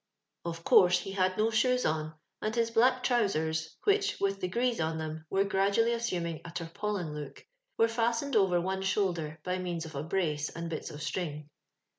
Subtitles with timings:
[0.45, 4.79] Of course he had no shoes on, and his black trousers, which, with the grease
[4.79, 7.45] on them, were gradually assuming a tarpaulin look,
[7.77, 11.51] were fastened over one shoulder by means of a brace and bits of string.